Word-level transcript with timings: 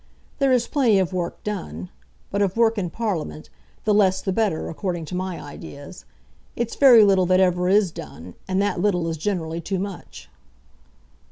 There 0.39 0.51
is 0.51 0.65
plenty 0.65 0.97
of 0.97 1.13
work 1.13 1.43
done; 1.43 1.91
but 2.31 2.41
of 2.41 2.57
work 2.57 2.79
in 2.79 2.89
Parliament, 2.89 3.51
the 3.83 3.93
less 3.93 4.19
the 4.19 4.33
better, 4.33 4.67
according 4.67 5.05
to 5.05 5.15
my 5.15 5.39
ideas. 5.39 6.05
It's 6.55 6.73
very 6.73 7.03
little 7.03 7.27
that 7.27 7.39
ever 7.39 7.69
is 7.69 7.91
done, 7.91 8.33
and 8.47 8.59
that 8.63 8.81
little 8.81 9.07
is 9.09 9.17
generally 9.17 9.61
too 9.61 9.77
much." 9.77 10.27